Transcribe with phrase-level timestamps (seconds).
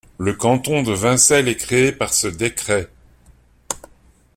[0.17, 2.89] Le canton de Vincelles est créé par ce décret.